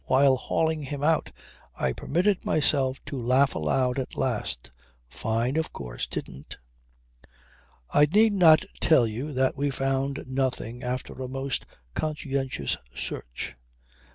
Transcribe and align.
While 0.05 0.35
hauling 0.35 0.81
him 0.81 1.03
out 1.03 1.31
I 1.75 1.93
permitted 1.93 2.43
myself 2.43 2.97
to 3.05 3.21
laugh 3.21 3.53
aloud 3.53 3.99
at 3.99 4.17
last. 4.17 4.71
Fyne, 5.07 5.57
of 5.57 5.71
course, 5.71 6.07
didn't. 6.07 6.57
I 7.91 8.07
need 8.07 8.33
not 8.33 8.65
tell 8.79 9.05
you 9.05 9.31
that 9.33 9.55
we 9.55 9.69
found 9.69 10.23
nothing 10.25 10.81
after 10.81 11.13
a 11.21 11.27
most 11.27 11.67
conscientious 11.93 12.77
search. 12.95 13.55